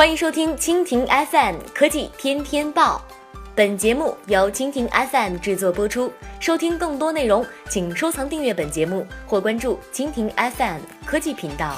[0.00, 3.02] 欢迎收听蜻蜓 FM 科技天天报，
[3.54, 6.10] 本节目由蜻蜓 FM 制作播出。
[6.40, 11.76] 收听更多内容，请收藏订阅本节目或关注蜻蜓 FM 科技频道。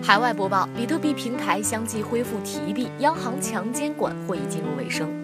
[0.00, 5.17] 海外播报：比特币平台相继恢复提币，央行强监管会议进入尾声。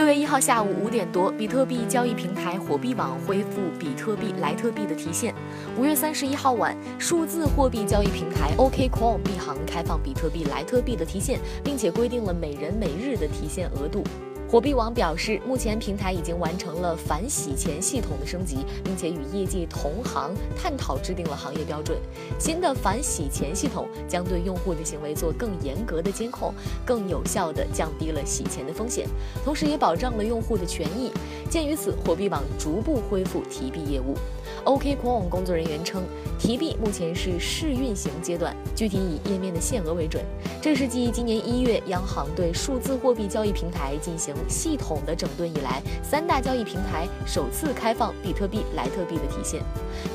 [0.00, 5.34] 六月一号下午五点多，比特币交易平台火币网恢复比特币、莱特币的提现。
[5.76, 14.02] 五月三十一号晚，数字货币交易平台 OKCoin 币行开放比特币、莱特币的提现，并且规定了每人每日的提现额度。
[14.50, 21.96] 火币网表示，目前平台已经完成了反洗钱系统的升级，并且与业界同行探讨制定了行业标准。
[22.36, 26.52] 新的反洗钱系统将对用户的行为做更严格的监控，
[26.84, 29.06] 更有效地降低了洗钱的风险，
[29.44, 31.12] 同时也保障了用户的权益。
[31.48, 34.16] 鉴于此，火币网逐步恢复提币业务。
[34.64, 36.02] OKCoin 工作人员称，
[36.40, 40.24] 提币目前是试运行阶段，具体以页面的限额为准。
[40.60, 49.62] 这是继今年一月央行对数字货币交易平台进行系统的整顿以来，三大交易平台首次开放比特币、莱特币的提现。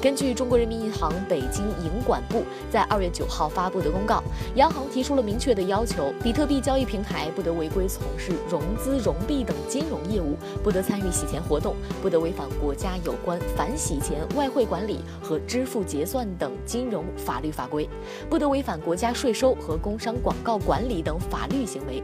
[0.02, 4.24] 根据中国人民银行北京银管部在二月九号发布的公告，
[4.56, 17.88] 央行提出了明确的要求：比特币交易平台不得违规从事融资融币等金融业务，不得参与洗钱活动，不得违反国家有关反洗钱、外汇管理和支付结算等金融法律法规，
[18.30, 22.02] 不得违反国家税收和工商广告管理等法律行为。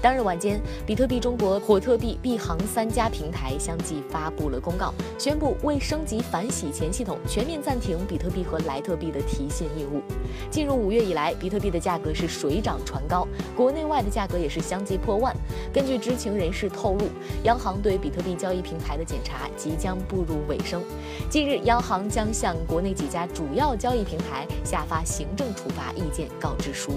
[0.00, 7.18] 当日晚间，比特币中国、火特币、币行三家平台相继发布了公告，宣布为升级反洗钱系统。
[7.26, 10.02] 全面暂停比特币和莱特币的提现业务。
[10.50, 15.34] 进入五月以来，比特币的价格是水涨船高，国内外的价格也是相继破万。
[15.72, 17.06] 根据知情人士透露，
[17.44, 20.82] 央行对比特币交易平台的检查即将步入尾声。
[21.30, 26.92] 近日，央行将向国内几家主要交易平台下发行政处罚意见告知书。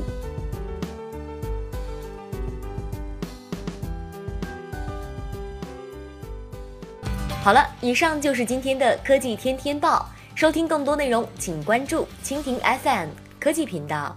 [7.47, 10.05] 好了，以上就是今天的科技天天报。
[10.35, 13.07] 收听更多内容，请关注蜻蜓 FM
[13.39, 14.13] 科技频道。